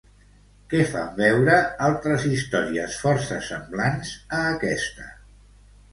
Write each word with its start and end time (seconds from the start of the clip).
Què 0.71 0.79
fan 0.93 1.11
veure 1.17 1.57
altres 1.89 2.25
històries 2.29 2.97
força 3.05 3.39
semblants 3.51 4.15
a 4.39 4.45
aquesta? 4.57 5.11